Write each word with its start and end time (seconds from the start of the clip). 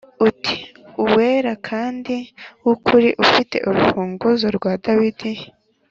uti 0.27 0.55
“Uwera 1.03 1.53
kandi 1.67 2.15
w’ukuri 2.63 3.09
ufite 3.23 3.57
urufunguzo 3.69 4.47
rwa 4.57 4.73
Dawidi, 4.85 5.33